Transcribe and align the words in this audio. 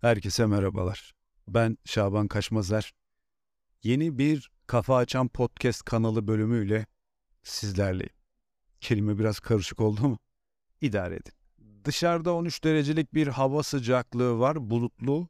Herkese 0.00 0.46
merhabalar. 0.46 1.12
Ben 1.48 1.78
Şaban 1.84 2.28
Kaşmazer. 2.28 2.92
Yeni 3.82 4.18
bir 4.18 4.50
Kafa 4.66 4.96
Açan 4.96 5.28
Podcast 5.28 5.82
kanalı 5.82 6.26
bölümüyle 6.26 6.86
sizlerleyim. 7.42 8.12
Kelime 8.80 9.18
biraz 9.18 9.40
karışık 9.40 9.80
oldu 9.80 10.08
mu? 10.08 10.18
İdare 10.80 11.14
edin. 11.14 11.32
Dışarıda 11.84 12.34
13 12.34 12.64
derecelik 12.64 13.14
bir 13.14 13.26
hava 13.26 13.62
sıcaklığı 13.62 14.38
var, 14.38 14.70
bulutlu 14.70 15.28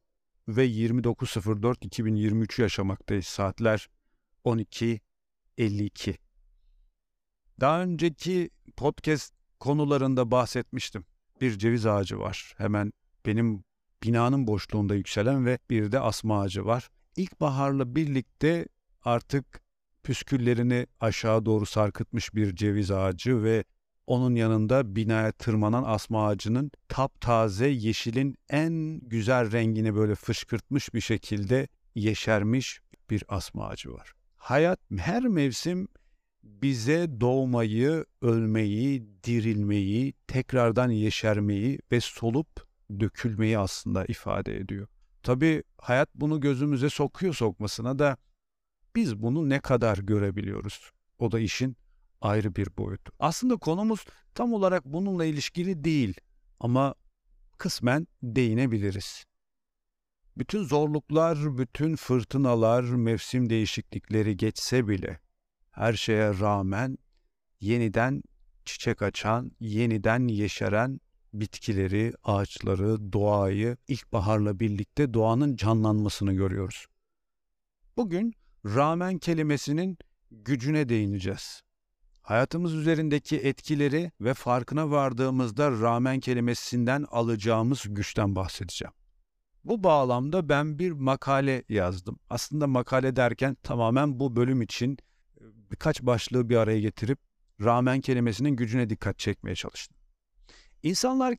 ve 0.48 0.66
29.04.2023 0.66 2.62
yaşamaktayız. 2.62 3.26
Saatler 3.26 3.88
12.52. 4.44 6.16
Daha 7.60 7.82
önceki 7.82 8.50
podcast 8.76 9.34
konularında 9.60 10.30
bahsetmiştim. 10.30 11.04
Bir 11.40 11.58
ceviz 11.58 11.86
ağacı 11.86 12.18
var. 12.18 12.54
Hemen 12.56 12.92
benim 13.26 13.64
binanın 14.02 14.46
boşluğunda 14.46 14.94
yükselen 14.94 15.46
ve 15.46 15.58
bir 15.70 15.92
de 15.92 16.00
asma 16.00 16.40
ağacı 16.40 16.64
var. 16.66 16.88
İlkbaharla 17.16 17.94
birlikte 17.96 18.66
artık 19.02 19.60
püsküllerini 20.02 20.86
aşağı 21.00 21.46
doğru 21.46 21.66
sarkıtmış 21.66 22.34
bir 22.34 22.56
ceviz 22.56 22.90
ağacı 22.90 23.42
ve 23.42 23.64
onun 24.06 24.34
yanında 24.34 24.96
binaya 24.96 25.32
tırmanan 25.32 25.84
asma 25.86 26.26
ağacının 26.26 26.70
taptaze 26.88 27.68
yeşilin 27.68 28.36
en 28.50 29.00
güzel 29.02 29.52
rengini 29.52 29.94
böyle 29.94 30.14
fışkırtmış 30.14 30.94
bir 30.94 31.00
şekilde 31.00 31.68
yeşermiş 31.94 32.80
bir 33.10 33.24
asma 33.28 33.66
ağacı 33.66 33.92
var. 33.92 34.12
Hayat 34.36 34.80
her 34.98 35.22
mevsim 35.22 35.88
bize 36.42 37.20
doğmayı, 37.20 38.04
ölmeyi, 38.22 39.06
dirilmeyi, 39.24 40.14
tekrardan 40.26 40.90
yeşermeyi 40.90 41.78
ve 41.92 42.00
solup 42.00 42.69
dökülmeyi 43.00 43.58
aslında 43.58 44.04
ifade 44.04 44.56
ediyor. 44.56 44.88
Tabii 45.22 45.62
hayat 45.78 46.08
bunu 46.14 46.40
gözümüze 46.40 46.90
sokuyor 46.90 47.34
sokmasına 47.34 47.98
da 47.98 48.16
biz 48.94 49.22
bunu 49.22 49.48
ne 49.48 49.60
kadar 49.60 49.98
görebiliyoruz? 49.98 50.90
O 51.18 51.32
da 51.32 51.40
işin 51.40 51.76
ayrı 52.20 52.56
bir 52.56 52.68
boyutu. 52.78 53.12
Aslında 53.18 53.56
konumuz 53.56 54.04
tam 54.34 54.52
olarak 54.52 54.84
bununla 54.84 55.24
ilişkili 55.24 55.84
değil 55.84 56.14
ama 56.60 56.94
kısmen 57.58 58.06
değinebiliriz. 58.22 59.24
Bütün 60.38 60.64
zorluklar, 60.64 61.58
bütün 61.58 61.96
fırtınalar, 61.96 62.82
mevsim 62.82 63.50
değişiklikleri 63.50 64.36
geçse 64.36 64.88
bile 64.88 65.20
her 65.70 65.92
şeye 65.92 66.40
rağmen 66.40 66.98
yeniden 67.60 68.22
çiçek 68.64 69.02
açan, 69.02 69.52
yeniden 69.60 70.28
yeşeren 70.28 71.00
bitkileri, 71.32 72.12
ağaçları, 72.24 73.12
doğayı 73.12 73.76
ilkbaharla 73.88 74.60
birlikte 74.60 75.14
doğanın 75.14 75.56
canlanmasını 75.56 76.32
görüyoruz. 76.32 76.86
Bugün 77.96 78.34
rağmen 78.64 79.18
kelimesinin 79.18 79.98
gücüne 80.30 80.88
değineceğiz. 80.88 81.62
Hayatımız 82.22 82.74
üzerindeki 82.74 83.36
etkileri 83.36 84.12
ve 84.20 84.34
farkına 84.34 84.90
vardığımızda 84.90 85.70
rağmen 85.70 86.20
kelimesinden 86.20 87.06
alacağımız 87.10 87.84
güçten 87.88 88.36
bahsedeceğim. 88.36 88.92
Bu 89.64 89.84
bağlamda 89.84 90.48
ben 90.48 90.78
bir 90.78 90.92
makale 90.92 91.64
yazdım. 91.68 92.18
Aslında 92.30 92.66
makale 92.66 93.16
derken 93.16 93.56
tamamen 93.62 94.20
bu 94.20 94.36
bölüm 94.36 94.62
için 94.62 94.98
birkaç 95.40 96.02
başlığı 96.02 96.48
bir 96.48 96.56
araya 96.56 96.80
getirip 96.80 97.18
rağmen 97.60 98.00
kelimesinin 98.00 98.56
gücüne 98.56 98.90
dikkat 98.90 99.18
çekmeye 99.18 99.54
çalıştım. 99.54 99.99
İnsanlar 100.82 101.36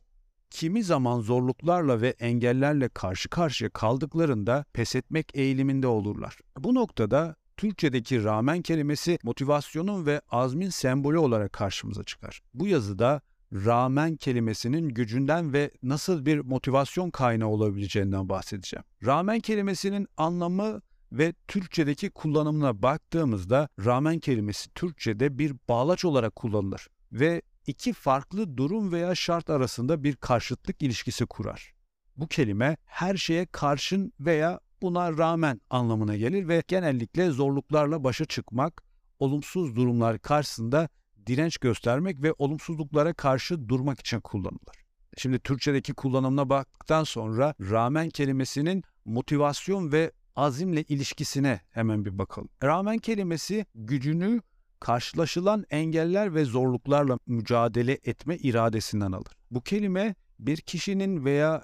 kimi 0.50 0.84
zaman 0.84 1.22
zorluklarla 1.22 2.02
ve 2.02 2.10
engellerle 2.10 2.90
karşı 2.90 3.30
karşıya 3.30 3.70
kaldıklarında 3.70 4.66
pes 4.74 4.96
etmek 4.96 5.32
eğiliminde 5.34 5.88
olurlar. 5.88 6.38
Bu 6.60 6.76
noktada 6.76 7.36
Türkçedeki 7.58 8.24
rağmen 8.24 8.62
kelimesi 8.62 9.20
motivasyonun 9.24 10.06
ve 10.06 10.22
azmin 10.30 10.70
sembolü 10.70 11.18
olarak 11.18 11.54
karşımıza 11.54 12.04
çıkar. 12.04 12.42
Bu 12.54 12.68
yazıda 12.68 13.22
rağmen 13.54 14.16
kelimesinin 14.16 14.90
gücünden 14.90 15.54
ve 15.54 15.72
nasıl 15.84 16.26
bir 16.26 16.40
motivasyon 16.40 17.10
kaynağı 17.10 17.50
olabileceğinden 17.50 18.30
bahsedeceğim. 18.30 18.84
Rağmen 19.06 19.40
kelimesinin 19.40 20.08
anlamı 20.18 20.82
ve 21.12 21.34
Türkçedeki 21.48 22.10
kullanımına 22.10 22.82
baktığımızda 22.82 23.70
rağmen 23.86 24.20
kelimesi 24.20 24.70
Türkçede 24.74 25.38
bir 25.40 25.56
bağlaç 25.70 26.06
olarak 26.06 26.36
kullanılır 26.36 26.88
ve 27.12 27.42
iki 27.68 27.94
farklı 27.94 28.58
durum 28.58 28.92
veya 28.92 29.16
şart 29.16 29.50
arasında 29.50 30.04
bir 30.04 30.16
karşıtlık 30.16 30.82
ilişkisi 30.82 31.26
kurar. 31.26 31.74
Bu 32.18 32.28
kelime 32.28 32.78
her 32.86 33.18
şeye 33.18 33.46
karşın 33.46 34.14
veya 34.20 34.60
buna 34.82 35.18
rağmen 35.18 35.62
anlamına 35.70 36.18
gelir 36.18 36.48
ve 36.48 36.64
genellikle 36.68 37.30
zorluklarla 37.30 38.04
başa 38.04 38.26
çıkmak, 38.26 38.84
olumsuz 39.20 39.76
durumlar 39.76 40.20
karşısında 40.20 40.90
direnç 41.28 41.58
göstermek 41.58 42.22
ve 42.24 42.34
olumsuzluklara 42.38 43.14
karşı 43.14 43.70
durmak 43.70 44.00
için 44.00 44.20
kullanılır. 44.20 44.82
Şimdi 45.18 45.40
Türkçedeki 45.40 45.94
kullanımına 45.94 46.50
baktıktan 46.50 47.04
sonra 47.04 47.56
rağmen 47.62 48.10
kelimesinin 48.10 48.84
motivasyon 49.06 49.92
ve 49.92 50.12
azimle 50.36 50.84
ilişkisine 50.84 51.62
hemen 51.72 52.06
bir 52.06 52.18
bakalım. 52.18 52.50
Rağmen 52.64 52.98
kelimesi 52.98 53.66
gücünü 53.76 54.42
karşılaşılan 54.82 55.66
engeller 55.70 56.36
ve 56.36 56.46
zorluklarla 56.46 57.18
mücadele 57.28 58.00
etme 58.04 58.38
iradesinden 58.38 59.12
alır. 59.12 59.34
Bu 59.52 59.62
kelime 59.62 60.16
bir 60.40 60.58
kişinin 60.58 61.26
veya 61.26 61.64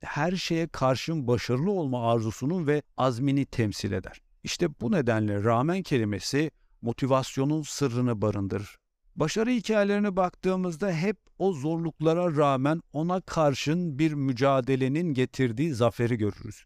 her 0.00 0.32
şeye 0.32 0.68
karşın 0.68 1.26
başarılı 1.26 1.70
olma 1.70 2.12
arzusunun 2.12 2.66
ve 2.66 2.82
azmini 2.96 3.46
temsil 3.46 3.92
eder. 3.92 4.20
İşte 4.42 4.80
bu 4.80 4.92
nedenle 4.92 5.44
rağmen 5.44 5.82
kelimesi 5.82 6.50
motivasyonun 6.82 7.62
sırrını 7.62 8.22
barındırır. 8.22 8.76
Başarı 9.16 9.50
hikayelerine 9.50 10.16
baktığımızda 10.16 10.92
hep 10.92 11.16
o 11.38 11.52
zorluklara 11.52 12.36
rağmen 12.36 12.82
ona 12.92 13.20
karşın 13.20 13.98
bir 13.98 14.12
mücadelenin 14.12 15.14
getirdiği 15.14 15.74
zaferi 15.74 16.18
görürüz. 16.18 16.64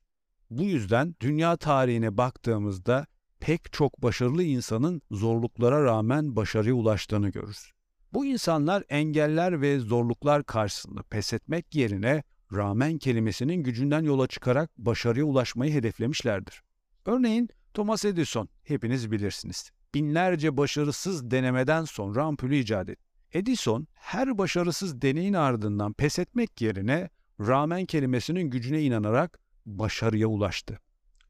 Bu 0.51 0.63
yüzden 0.63 1.15
dünya 1.21 1.57
tarihine 1.57 2.17
baktığımızda 2.17 3.07
pek 3.43 3.73
çok 3.73 4.03
başarılı 4.03 4.43
insanın 4.43 5.03
zorluklara 5.11 5.85
rağmen 5.85 6.37
başarıya 6.37 6.75
ulaştığını 6.75 7.29
görürüz. 7.29 7.73
Bu 8.13 8.27
insanlar 8.27 8.85
engeller 8.89 9.61
ve 9.61 9.79
zorluklar 9.79 10.45
karşısında 10.45 11.03
pes 11.03 11.33
etmek 11.33 11.75
yerine 11.75 12.23
rağmen 12.53 12.99
kelimesinin 12.99 13.63
gücünden 13.63 14.03
yola 14.03 14.27
çıkarak 14.27 14.71
başarıya 14.79 15.25
ulaşmayı 15.25 15.73
hedeflemişlerdir. 15.73 16.63
Örneğin 17.07 17.49
Thomas 17.75 18.05
Edison 18.05 18.49
hepiniz 18.65 19.11
bilirsiniz. 19.11 19.71
Binlerce 19.95 20.57
başarısız 20.57 21.31
denemeden 21.31 21.85
sonra 21.85 22.25
ampulü 22.25 22.57
icat 22.57 22.89
etti. 22.89 23.03
Edison 23.33 23.87
her 23.95 24.39
başarısız 24.39 25.03
deneyin 25.03 25.35
ardından 25.35 25.93
pes 25.93 26.19
etmek 26.19 26.61
yerine 26.61 27.11
rağmen 27.41 27.87
kelimesinin 27.87 28.51
gücüne 28.51 28.83
inanarak 28.83 29.39
başarıya 29.67 30.27
ulaştı. 30.27 30.79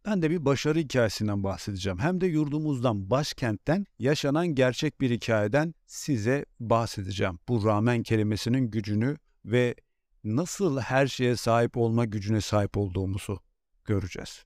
Ben 0.07 0.23
de 0.23 0.31
bir 0.31 0.45
başarı 0.45 0.79
hikayesinden 0.79 1.45
bahsedeceğim. 1.45 1.99
Hem 1.99 2.21
de 2.21 2.27
yurdumuzdan, 2.27 3.11
başkentten 3.11 3.87
yaşanan 3.99 4.47
gerçek 4.47 5.01
bir 5.01 5.11
hikayeden 5.11 5.75
size 5.87 6.45
bahsedeceğim. 6.61 7.39
Bu 7.49 7.65
rağmen 7.65 8.03
kelimesinin 8.03 8.71
gücünü 8.71 9.17
ve 9.45 9.75
nasıl 10.25 10.81
her 10.81 11.07
şeye 11.07 11.37
sahip 11.37 11.77
olma 11.77 12.05
gücüne 12.05 12.41
sahip 12.41 12.77
olduğumuzu 12.77 13.41
göreceğiz. 13.85 14.45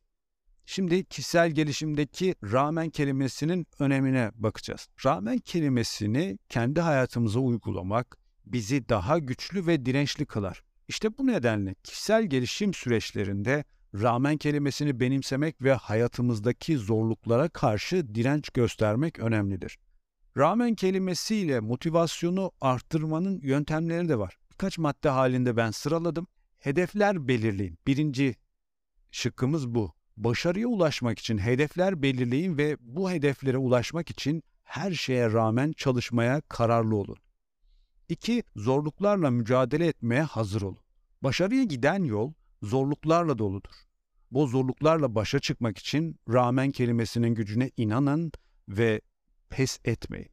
Şimdi 0.66 1.05
kişisel 1.05 1.50
gelişimdeki 1.50 2.34
rağmen 2.43 2.91
kelimesinin 2.91 3.66
önemine 3.78 4.31
bakacağız. 4.34 4.89
Rağmen 5.05 5.39
kelimesini 5.39 6.39
kendi 6.49 6.81
hayatımıza 6.81 7.41
uygulamak 7.41 8.16
bizi 8.47 8.89
daha 8.89 9.19
güçlü 9.19 9.66
ve 9.66 9.86
dirençli 9.86 10.27
kılar. 10.27 10.63
İşte 10.89 11.19
bu 11.19 11.27
nedenle 11.27 11.75
kişisel 11.75 12.25
gelişim 12.25 12.75
süreçlerinde 12.75 13.65
rağmen 14.03 14.37
kelimesini 14.37 15.01
benimsemek 15.01 15.63
ve 15.63 15.72
hayatımızdaki 15.72 16.78
zorluklara 16.78 17.48
karşı 17.48 18.15
direnç 18.15 18.51
göstermek 18.51 19.19
önemlidir. 19.19 19.78
Rağmen 20.37 20.75
kelimesiyle 20.75 21.60
motivasyonu 21.60 22.53
arttırmanın 22.60 23.41
yöntemleri 23.43 24.09
de 24.09 24.19
var. 24.19 24.39
Birkaç 24.53 24.78
madde 24.78 25.09
halinde 25.09 25.57
ben 25.57 25.71
sıraladım. 25.71 26.27
Hedefler 26.59 27.28
belirleyin. 27.28 27.78
Birinci 27.87 28.37
şıkkımız 29.10 29.75
bu. 29.75 29.93
Başarıya 30.16 30.69
ulaşmak 30.69 31.19
için 31.19 31.39
hedefler 31.39 32.03
belirleyin 32.03 32.59
ve 32.59 32.77
bu 32.81 33.10
hedeflere 33.10 33.59
ulaşmak 33.59 34.10
için 34.10 34.42
her 34.65 34.92
şeye 34.92 35.33
rağmen 35.33 35.72
çalışmaya 35.72 36.41
kararlı 36.41 36.97
olun. 36.97 37.16
2. 38.09 38.42
Zorluklarla 38.57 39.31
mücadele 39.31 39.87
etmeye 39.87 40.22
hazır 40.22 40.63
olun. 40.63 40.78
Başarıya 41.22 41.65
giden 41.65 42.04
yol 42.04 42.33
zorluklarla 42.63 43.39
doludur. 43.39 43.85
Bu 44.31 44.47
zorluklarla 44.47 45.15
başa 45.15 45.39
çıkmak 45.39 45.78
için 45.78 46.17
rağmen 46.33 46.71
kelimesinin 46.71 47.34
gücüne 47.34 47.71
inanın 47.77 48.33
ve 48.69 49.01
pes 49.51 49.78
etmeyin. 49.84 50.31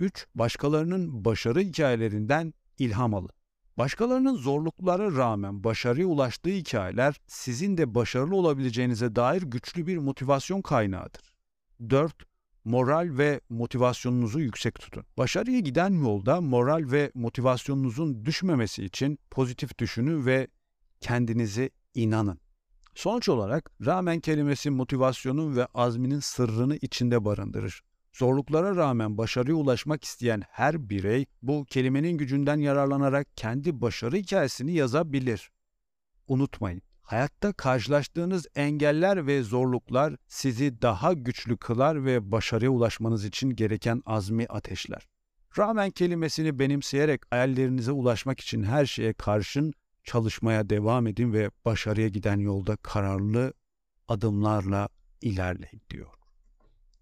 3. 0.00 0.26
Başkalarının 0.34 1.24
başarı 1.24 1.60
hikayelerinden 1.60 2.54
ilham 2.78 3.14
alın. 3.14 3.30
Başkalarının 3.78 4.34
zorluklara 4.36 5.16
rağmen 5.16 5.64
başarıya 5.64 6.06
ulaştığı 6.06 6.50
hikayeler 6.50 7.20
sizin 7.26 7.76
de 7.76 7.94
başarılı 7.94 8.36
olabileceğinize 8.36 9.16
dair 9.16 9.42
güçlü 9.42 9.86
bir 9.86 9.98
motivasyon 9.98 10.62
kaynağıdır. 10.62 11.32
4. 11.90 12.14
Moral 12.64 13.08
ve 13.18 13.40
motivasyonunuzu 13.48 14.40
yüksek 14.40 14.74
tutun. 14.74 15.04
Başarıya 15.18 15.60
giden 15.60 15.90
yolda 15.90 16.40
moral 16.40 16.90
ve 16.90 17.12
motivasyonunuzun 17.14 18.26
düşmemesi 18.26 18.84
için 18.84 19.18
pozitif 19.30 19.78
düşünün 19.78 20.26
ve 20.26 20.48
kendinize 21.00 21.70
inanın. 21.94 22.40
Sonuç 22.98 23.28
olarak 23.28 23.70
rağmen 23.86 24.20
kelimesi 24.20 24.70
motivasyonun 24.70 25.56
ve 25.56 25.66
azminin 25.74 26.20
sırrını 26.20 26.76
içinde 26.76 27.24
barındırır. 27.24 27.82
Zorluklara 28.12 28.76
rağmen 28.76 29.18
başarıya 29.18 29.56
ulaşmak 29.56 30.04
isteyen 30.04 30.42
her 30.48 30.90
birey 30.90 31.26
bu 31.42 31.64
kelimenin 31.64 32.18
gücünden 32.18 32.56
yararlanarak 32.56 33.36
kendi 33.36 33.80
başarı 33.80 34.16
hikayesini 34.16 34.72
yazabilir. 34.72 35.50
Unutmayın, 36.28 36.82
hayatta 37.02 37.52
karşılaştığınız 37.52 38.46
engeller 38.54 39.26
ve 39.26 39.42
zorluklar 39.42 40.16
sizi 40.28 40.82
daha 40.82 41.12
güçlü 41.12 41.56
kılar 41.56 42.04
ve 42.04 42.32
başarıya 42.32 42.70
ulaşmanız 42.70 43.24
için 43.24 43.50
gereken 43.50 44.02
azmi 44.06 44.46
ateşler. 44.46 45.08
Rağmen 45.58 45.90
kelimesini 45.90 46.58
benimseyerek 46.58 47.22
hayallerinize 47.30 47.92
ulaşmak 47.92 48.40
için 48.40 48.62
her 48.62 48.86
şeye 48.86 49.12
karşın 49.12 49.72
çalışmaya 50.08 50.70
devam 50.70 51.06
edin 51.06 51.32
ve 51.32 51.50
başarıya 51.64 52.08
giden 52.08 52.38
yolda 52.38 52.76
kararlı 52.76 53.52
adımlarla 54.08 54.88
ilerleyin 55.22 55.82
diyor. 55.90 56.08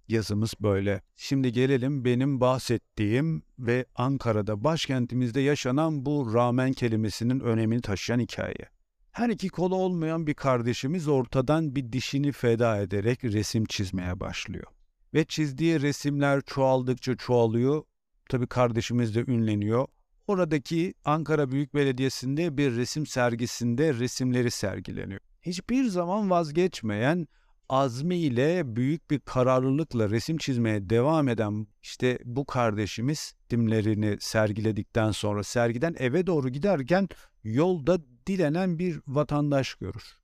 Yazımız 0.08 0.54
böyle. 0.60 1.02
Şimdi 1.16 1.52
gelelim 1.52 2.04
benim 2.04 2.40
bahsettiğim 2.40 3.42
ve 3.58 3.86
Ankara'da 3.94 4.64
başkentimizde 4.64 5.40
yaşanan 5.40 6.06
bu 6.06 6.34
rağmen 6.34 6.72
kelimesinin 6.72 7.40
önemini 7.40 7.80
taşıyan 7.80 8.20
hikaye. 8.20 8.68
Her 9.12 9.28
iki 9.28 9.48
kolu 9.48 9.74
olmayan 9.74 10.26
bir 10.26 10.34
kardeşimiz 10.34 11.08
ortadan 11.08 11.76
bir 11.76 11.92
dişini 11.92 12.32
feda 12.32 12.76
ederek 12.76 13.24
resim 13.24 13.64
çizmeye 13.64 14.20
başlıyor. 14.20 14.66
Ve 15.14 15.24
çizdiği 15.24 15.80
resimler 15.80 16.40
çoğaldıkça 16.40 17.16
çoğalıyor. 17.16 17.82
Tabii 18.28 18.46
kardeşimiz 18.46 19.14
de 19.14 19.24
ünleniyor. 19.28 19.86
Oradaki 20.26 20.94
Ankara 21.04 21.50
Büyük 21.50 21.74
Belediyesi'nde 21.74 22.56
bir 22.56 22.76
resim 22.76 23.06
sergisinde 23.06 23.94
resimleri 23.94 24.50
sergileniyor. 24.50 25.20
Hiçbir 25.42 25.84
zaman 25.84 26.30
vazgeçmeyen 26.30 27.28
azmiyle 27.68 28.76
büyük 28.76 29.10
bir 29.10 29.20
kararlılıkla 29.20 30.10
resim 30.10 30.38
çizmeye 30.38 30.90
devam 30.90 31.28
eden 31.28 31.66
işte 31.82 32.18
bu 32.24 32.44
kardeşimiz 32.44 33.34
resimlerini 33.52 34.16
sergiledikten 34.20 35.10
sonra 35.10 35.42
sergiden 35.42 35.94
eve 35.98 36.26
doğru 36.26 36.48
giderken 36.48 37.08
yolda 37.44 37.98
dilenen 38.26 38.78
bir 38.78 39.00
vatandaş 39.06 39.74
görür. 39.74 40.18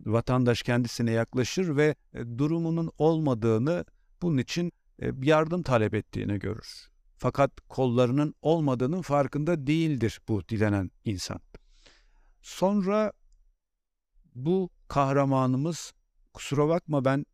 Vatandaş 0.00 0.62
kendisine 0.62 1.10
yaklaşır 1.10 1.76
ve 1.76 1.94
e, 2.14 2.38
durumunun 2.38 2.90
olmadığını 2.98 3.84
bunun 4.22 4.38
için 4.38 4.72
e, 5.02 5.10
yardım 5.22 5.62
talep 5.62 5.94
ettiğini 5.94 6.38
görür. 6.38 6.88
Fakat 7.16 7.50
kollarının 7.68 8.34
olmadığının 8.42 9.02
farkında 9.02 9.66
değildir 9.66 10.20
bu 10.28 10.48
dilenen 10.48 10.90
insan. 11.04 11.40
Sonra 12.42 13.12
bu 14.34 14.70
kahramanımız 14.88 15.92
kusura 16.34 16.68
bakma 16.68 17.04
ben 17.04 17.26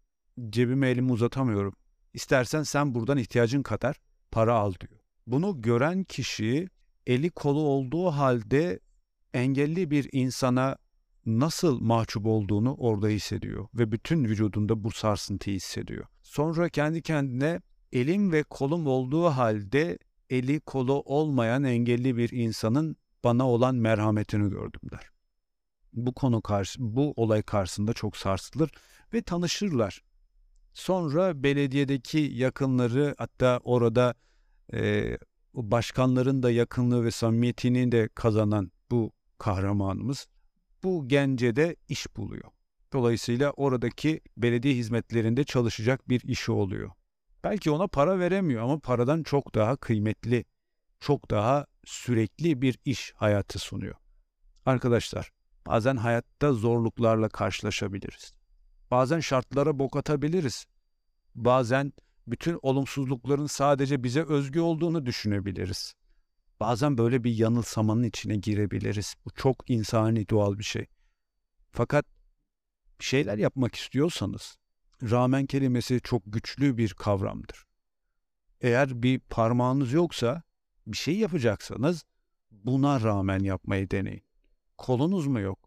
cebime 0.50 0.88
elimi 0.88 1.12
uzatamıyorum. 1.12 1.74
İstersen 2.14 2.62
sen 2.62 2.94
buradan 2.94 3.18
ihtiyacın 3.18 3.62
kadar 3.62 3.96
para 4.30 4.54
al 4.54 4.74
diyor. 4.80 5.00
Bunu 5.26 5.62
gören 5.62 6.04
kişi 6.04 6.68
eli 7.06 7.30
kolu 7.30 7.60
olduğu 7.60 8.06
halde 8.06 8.80
engelli 9.34 9.90
bir 9.90 10.08
insana 10.12 10.76
nasıl 11.26 11.80
mahcup 11.80 12.26
olduğunu 12.26 12.74
orada 12.74 13.08
hissediyor 13.08 13.68
ve 13.74 13.92
bütün 13.92 14.24
vücudunda 14.24 14.84
bu 14.84 14.90
sarsıntıyı 14.90 15.56
hissediyor. 15.56 16.06
Sonra 16.22 16.68
kendi 16.68 17.02
kendine 17.02 17.60
elim 17.92 18.32
ve 18.32 18.42
kolum 18.42 18.86
olduğu 18.86 19.24
halde 19.24 19.98
eli 20.30 20.60
kolu 20.60 21.02
olmayan 21.06 21.64
engelli 21.64 22.16
bir 22.16 22.30
insanın 22.30 22.96
bana 23.24 23.48
olan 23.48 23.74
merhametini 23.74 24.50
gördüm 24.50 24.80
der. 24.90 25.08
Bu 25.92 26.14
konu 26.14 26.42
karşı 26.42 26.78
bu 26.80 27.12
olay 27.16 27.42
karşısında 27.42 27.92
çok 27.92 28.16
sarsılır 28.16 28.70
ve 29.14 29.22
tanışırlar. 29.22 30.02
Sonra 30.72 31.42
belediyedeki 31.42 32.18
yakınları 32.18 33.14
hatta 33.18 33.60
orada 33.64 34.14
e, 34.72 35.18
başkanların 35.54 36.42
da 36.42 36.50
yakınlığı 36.50 37.04
ve 37.04 37.10
samimiyetini 37.10 37.92
de 37.92 38.08
kazanan 38.14 38.72
bu 38.90 39.12
kahramanımız 39.38 40.26
bu 40.82 41.08
gence 41.08 41.56
de 41.56 41.76
iş 41.88 42.16
buluyor. 42.16 42.50
Dolayısıyla 42.92 43.50
oradaki 43.50 44.20
belediye 44.36 44.74
hizmetlerinde 44.74 45.44
çalışacak 45.44 46.08
bir 46.08 46.20
işi 46.20 46.52
oluyor. 46.52 46.90
Belki 47.44 47.70
ona 47.70 47.86
para 47.86 48.18
veremiyor 48.18 48.62
ama 48.62 48.78
paradan 48.78 49.22
çok 49.22 49.54
daha 49.54 49.76
kıymetli, 49.76 50.44
çok 51.00 51.30
daha 51.30 51.66
sürekli 51.84 52.62
bir 52.62 52.78
iş 52.84 53.12
hayatı 53.16 53.58
sunuyor. 53.58 53.94
Arkadaşlar, 54.66 55.30
bazen 55.66 55.96
hayatta 55.96 56.52
zorluklarla 56.52 57.28
karşılaşabiliriz. 57.28 58.34
Bazen 58.90 59.20
şartlara 59.20 59.78
bok 59.78 59.96
atabiliriz. 59.96 60.66
Bazen 61.34 61.92
bütün 62.26 62.58
olumsuzlukların 62.62 63.46
sadece 63.46 64.04
bize 64.04 64.22
özgü 64.22 64.60
olduğunu 64.60 65.06
düşünebiliriz. 65.06 65.94
Bazen 66.60 66.98
böyle 66.98 67.24
bir 67.24 67.34
yanılsamanın 67.34 68.02
içine 68.02 68.36
girebiliriz. 68.36 69.14
Bu 69.24 69.30
çok 69.30 69.70
insani 69.70 70.28
doğal 70.28 70.58
bir 70.58 70.64
şey. 70.64 70.86
Fakat 71.72 72.06
bir 73.00 73.04
şeyler 73.04 73.38
yapmak 73.38 73.74
istiyorsanız 73.74 74.58
rağmen 75.10 75.46
kelimesi 75.46 76.00
çok 76.00 76.22
güçlü 76.26 76.76
bir 76.76 76.94
kavramdır. 76.94 77.64
Eğer 78.60 79.02
bir 79.02 79.18
parmağınız 79.18 79.92
yoksa 79.92 80.42
bir 80.86 80.96
şey 80.96 81.18
yapacaksanız 81.18 82.04
buna 82.50 83.00
rağmen 83.00 83.38
yapmayı 83.38 83.90
deneyin. 83.90 84.24
Kolunuz 84.78 85.26
mu 85.26 85.40
yok? 85.40 85.58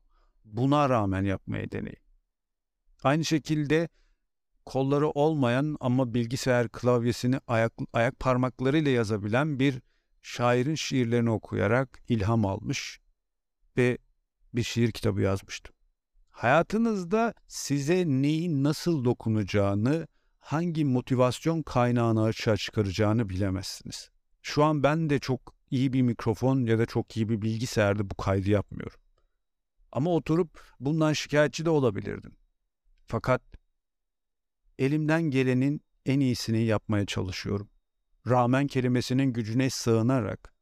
Buna 0.45 0.89
rağmen 0.89 1.23
yapmayı 1.23 1.71
deneyin. 1.71 2.05
Aynı 3.03 3.25
şekilde 3.25 3.89
kolları 4.65 5.09
olmayan 5.09 5.77
ama 5.79 6.13
bilgisayar 6.13 6.69
klavyesini 6.69 7.39
ayak, 7.47 7.73
ayak 7.93 8.19
parmaklarıyla 8.19 8.91
yazabilen 8.91 9.59
bir 9.59 9.81
şairin 10.21 10.75
şiirlerini 10.75 11.29
okuyarak 11.29 11.99
ilham 12.09 12.45
almış 12.45 12.99
ve 13.77 13.97
bir 14.53 14.63
şiir 14.63 14.91
kitabı 14.91 15.21
yazmıştım. 15.21 15.74
Hayatınızda 16.35 17.33
size 17.47 18.05
neyin 18.07 18.63
nasıl 18.63 19.05
dokunacağını, 19.05 20.07
hangi 20.39 20.85
motivasyon 20.85 21.61
kaynağını 21.61 22.23
açığa 22.23 22.57
çıkaracağını 22.57 23.29
bilemezsiniz. 23.29 24.09
Şu 24.41 24.63
an 24.63 24.83
ben 24.83 25.09
de 25.09 25.19
çok 25.19 25.55
iyi 25.71 25.93
bir 25.93 26.01
mikrofon 26.01 26.65
ya 26.65 26.79
da 26.79 26.85
çok 26.85 27.17
iyi 27.17 27.29
bir 27.29 27.41
bilgisayarda 27.41 28.09
bu 28.09 28.15
kaydı 28.15 28.49
yapmıyorum. 28.49 28.99
Ama 29.91 30.15
oturup 30.15 30.61
bundan 30.79 31.13
şikayetçi 31.13 31.65
de 31.65 31.69
olabilirdim. 31.69 32.35
Fakat 33.07 33.41
elimden 34.79 35.23
gelenin 35.23 35.81
en 36.05 36.19
iyisini 36.19 36.63
yapmaya 36.63 37.05
çalışıyorum. 37.05 37.69
Rağmen 38.29 38.67
kelimesinin 38.67 39.33
gücüne 39.33 39.69
sığınarak 39.69 40.53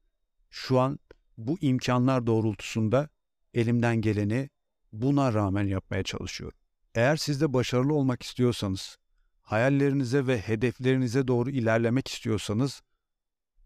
şu 0.49 0.79
an 0.79 0.99
bu 1.37 1.57
imkanlar 1.61 2.27
doğrultusunda 2.27 3.09
elimden 3.53 4.01
geleni 4.01 4.49
buna 4.93 5.33
rağmen 5.33 5.63
yapmaya 5.63 6.03
çalışıyorum. 6.03 6.57
Eğer 6.95 7.15
siz 7.15 7.41
de 7.41 7.53
başarılı 7.53 7.93
olmak 7.93 8.23
istiyorsanız, 8.23 8.97
hayallerinize 9.41 10.27
ve 10.27 10.39
hedeflerinize 10.39 11.27
doğru 11.27 11.49
ilerlemek 11.49 12.07
istiyorsanız 12.07 12.81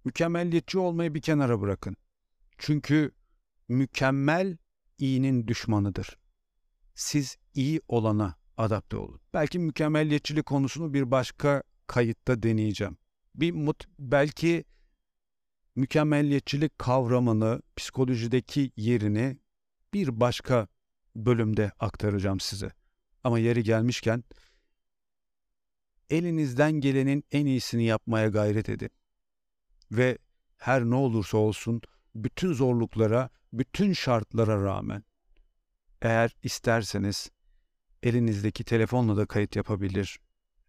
mükemmelliyetçi 0.06 0.80
olmayı 0.80 1.14
bir 1.14 1.22
kenara 1.22 1.62
bırakın. 1.62 1.96
Çünkü 2.58 3.12
mükemmel 3.68 4.58
iyinin 4.98 5.48
düşmanıdır. 5.48 6.18
Siz 6.96 7.38
iyi 7.54 7.82
olana 7.88 8.36
adapte 8.58 8.98
olun. 8.98 9.22
Belki 9.34 9.60
mükemmelliyetçilik 9.60 10.46
konusunu 10.46 10.94
bir 10.94 11.12
başka 11.12 11.64
kayıtta 11.88 12.44
deneyeceğim. 12.44 12.98
Bir 13.36 13.52
mut, 13.52 13.84
belki 14.00 14.66
mükemmelliyetçilik 15.76 16.80
kavramını, 16.80 17.62
psikolojideki 17.76 18.72
yerini 18.76 19.38
bir 19.94 20.20
başka 20.20 20.68
bölümde 21.26 21.72
aktaracağım 21.80 22.40
size. 22.40 22.72
Ama 23.24 23.40
yeri 23.40 23.64
gelmişken 23.64 24.24
elinizden 26.10 26.72
gelenin 26.72 27.24
en 27.32 27.46
iyisini 27.46 27.84
yapmaya 27.84 28.28
gayret 28.28 28.70
edin. 28.70 28.90
Ve 29.92 30.18
her 30.58 30.84
ne 30.84 30.96
olursa 30.96 31.38
olsun 31.38 31.82
bütün 32.16 32.54
zorluklara, 32.54 33.30
bütün 33.54 33.94
şartlara 33.94 34.64
rağmen 34.64 35.04
eğer 36.02 36.36
isterseniz 36.44 37.32
elinizdeki 38.04 38.64
telefonla 38.64 39.18
da 39.18 39.26
kayıt 39.26 39.56
yapabilir. 39.56 40.20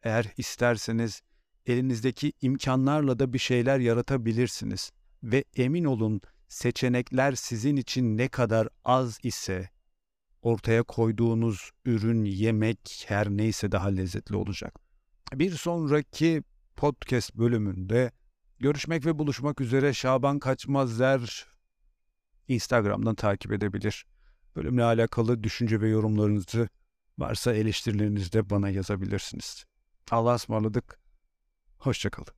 Eğer 0.02 0.32
isterseniz 0.36 1.22
elinizdeki 1.66 2.32
imkanlarla 2.40 3.18
da 3.18 3.32
bir 3.32 3.38
şeyler 3.38 3.78
yaratabilirsiniz 3.78 4.90
ve 5.22 5.44
emin 5.56 5.84
olun 5.84 6.20
seçenekler 6.48 7.32
sizin 7.32 7.76
için 7.76 8.18
ne 8.18 8.28
kadar 8.28 8.68
az 8.84 9.18
ise 9.22 9.70
ortaya 10.42 10.83
koyduğunuz 10.83 11.71
ürün, 11.85 12.25
yemek 12.25 13.04
her 13.09 13.28
neyse 13.28 13.73
daha 13.73 13.88
lezzetli 13.88 14.37
olacak. 14.37 14.75
Bir 15.35 15.50
sonraki 15.50 16.42
podcast 16.76 17.35
bölümünde 17.35 18.12
görüşmek 18.59 19.07
ve 19.07 19.18
buluşmak 19.18 19.61
üzere 19.61 19.95
Şaban 19.95 20.38
Kaçmazler 20.38 21.47
Instagram'dan 22.49 23.14
takip 23.14 23.52
edebilir. 23.52 24.07
Bölümle 24.57 24.85
alakalı 24.85 25.42
düşünce 25.42 25.80
ve 25.80 25.88
yorumlarınızı 25.88 26.68
varsa 27.18 27.52
eleştirilerinizi 27.52 28.33
de 28.33 28.50
bana 28.50 28.68
yazabilirsiniz. 28.68 29.64
Allah'a 30.11 30.35
ısmarladık. 30.35 30.99
Hoşçakalın. 31.78 32.38